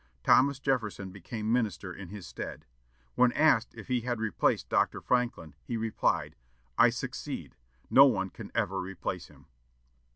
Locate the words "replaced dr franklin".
4.19-5.53